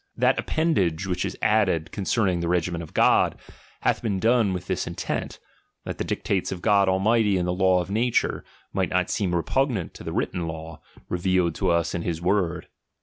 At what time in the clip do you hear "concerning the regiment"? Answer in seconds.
1.91-2.81